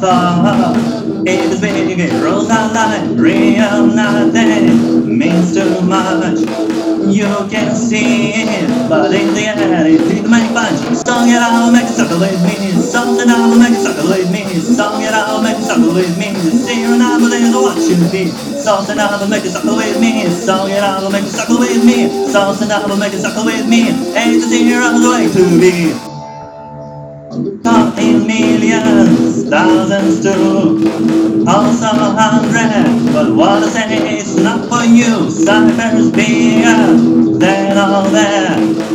[0.00, 0.74] far.
[1.26, 6.40] If it's big, it rolls out like real nothing means too much.
[7.10, 10.78] You can see it, but in the end, it didn't make much.
[11.04, 12.72] Song it out, make it with me.
[12.80, 14.44] Something out, make it with me.
[14.60, 16.32] Song it out, make it with me.
[16.50, 18.30] Zero number is what should be.
[18.60, 20.28] Something out, make it with me.
[20.30, 22.28] Song it out, make it with me.
[22.28, 23.90] Something out, make it with me.
[24.16, 26.09] Eight to zero is the way to be.
[28.40, 33.12] Millions, thousands too, also hundred.
[33.12, 35.30] But what I say is not for you.
[35.30, 36.96] Cypher's bigger
[37.38, 38.89] than all that.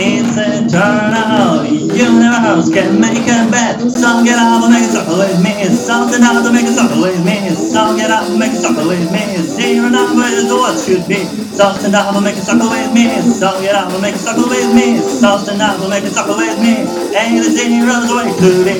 [0.00, 1.66] It's eternal.
[1.66, 3.82] Universe can make a bet.
[3.90, 5.64] Song it out, make it suckle with me.
[5.74, 7.50] Something out to make it suckle with me.
[7.50, 9.42] Song it out, make it suckle with me.
[9.42, 11.24] Zero number is what should be.
[11.50, 13.10] Something out to make it suckle with me.
[13.26, 14.98] Song it out, make it suckle with me.
[15.02, 16.86] Something out to make it suckle with me.
[17.18, 18.78] Ain't a zero's way to be.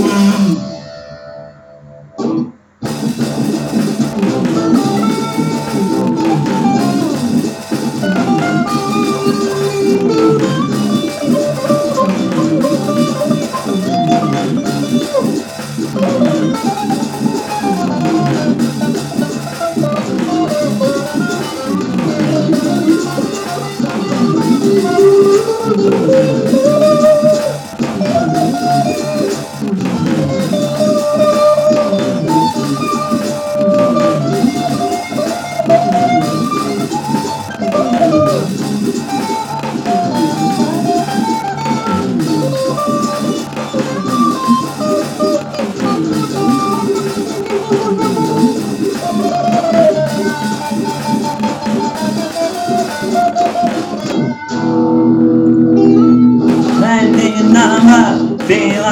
[0.00, 0.65] Mm.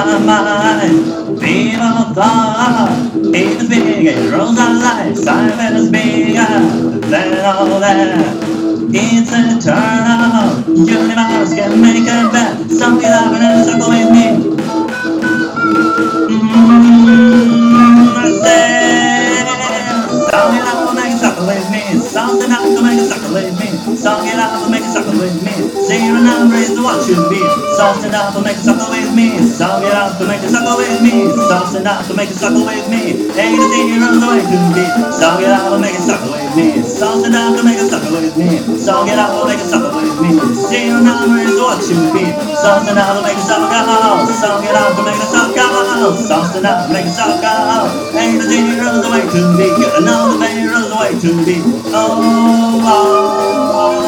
[0.05, 1.41] Our mind,
[1.81, 3.11] our thought.
[3.35, 6.45] It's big, it rolls our life, Simon is bigger
[7.09, 8.55] than all that.
[8.97, 12.65] It's eternal, universe can make a bet.
[12.83, 14.54] Up and suckle with me.
[24.85, 25.57] It it suckle with me.
[25.89, 27.41] Zero number is what should be.
[27.77, 29.41] Something up to make it suckle with me.
[29.41, 31.33] Song it up to make it suckle with me.
[31.49, 33.25] Something up to make it suckle with me.
[33.33, 34.85] Ain't a zero the way to be.
[35.13, 36.85] Song it up and make it suckle with me.
[36.85, 38.49] Something up to make it suckle with me.
[38.77, 40.31] Song it up and make it suckle with me.
[40.69, 42.25] Zero number is the what should be.
[42.61, 43.73] Something up to make it suckle.
[44.37, 46.13] Song it up to make it suckle.
[46.29, 47.89] Something up to make it suckle.
[48.13, 49.69] Ain't a zero the way to be.
[49.81, 51.57] You know the zero's the way to be.
[51.97, 54.04] Oh, oh, oh.